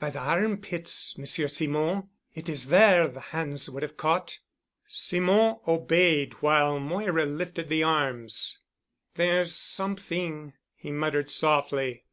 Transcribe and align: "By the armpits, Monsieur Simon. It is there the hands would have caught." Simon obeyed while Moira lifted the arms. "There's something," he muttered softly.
"By 0.00 0.10
the 0.10 0.18
armpits, 0.18 1.16
Monsieur 1.16 1.46
Simon. 1.46 2.08
It 2.34 2.48
is 2.48 2.66
there 2.66 3.06
the 3.06 3.20
hands 3.20 3.70
would 3.70 3.84
have 3.84 3.96
caught." 3.96 4.40
Simon 4.88 5.58
obeyed 5.68 6.32
while 6.42 6.80
Moira 6.80 7.24
lifted 7.24 7.68
the 7.68 7.84
arms. 7.84 8.58
"There's 9.14 9.54
something," 9.54 10.54
he 10.74 10.90
muttered 10.90 11.30
softly. 11.30 12.06